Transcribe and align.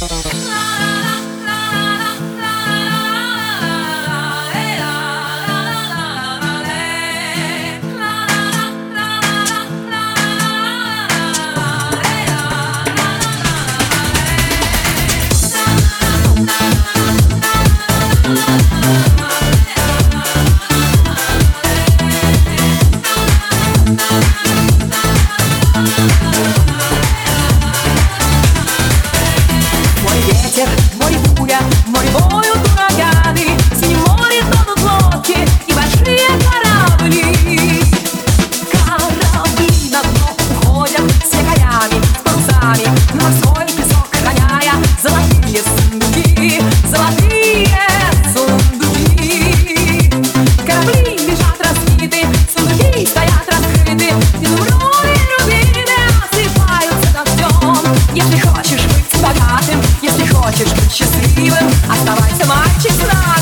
La, 0.00 0.08
la, 0.08 1.26
la. 1.26 1.31
хочешь, 58.72 58.86
богатым, 59.20 59.80
если 60.02 60.26
хочешь, 60.26 60.72
счастливым, 60.90 61.70
оставайся 61.90 62.46
мальчик 62.46 62.92
знак. 62.92 63.41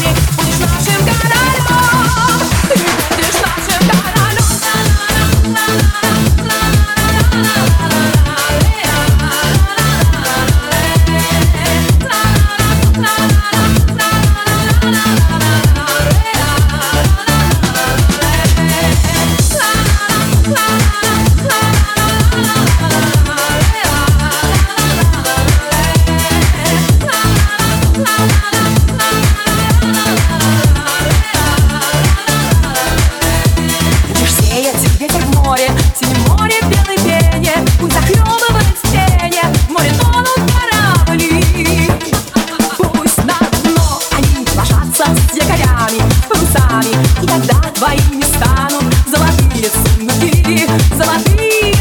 Твоими 47.26 48.22
станут 48.22 48.84
золотые 49.06 49.70
сундуки, 49.70 50.66
золотые 50.96 51.74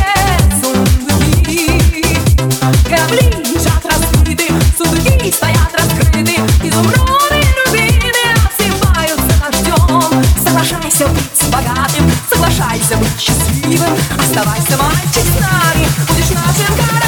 сундуки. 0.61 1.81
Корабли 2.87 3.29
лежат 3.53 3.85
раскрыты, 3.85 4.47
сундуки 4.77 5.31
стоят 5.31 5.71
раскрыты, 5.73 6.35
изумруды 6.63 7.43
рубины 7.65 8.25
осыпаются 8.47 9.33
дождем. 9.39 10.23
Соглашайся 10.43 11.07
быть 11.07 11.51
богатым, 11.51 12.11
соглашайся 12.29 12.97
быть 12.97 13.19
счастливым, 13.19 13.97
оставайся, 14.17 14.77
мальчик, 14.77 15.23
с 15.23 15.39
нами, 15.39 15.87
будешь 16.07 16.29
нашим 16.31 16.75
королем. 16.75 16.98